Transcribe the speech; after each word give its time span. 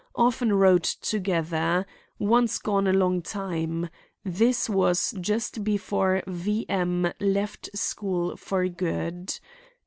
Often 0.15 0.53
rode 0.53 0.81
together; 0.83 1.85
once 2.17 2.57
gone 2.57 2.87
a 2.87 2.91
long 2.91 3.21
time. 3.21 3.87
This 4.25 4.67
was 4.67 5.13
just 5.21 5.63
before 5.63 6.23
V. 6.25 6.65
M. 6.67 7.13
left 7.19 7.69
school 7.75 8.35
for 8.35 8.67
good. 8.67 9.35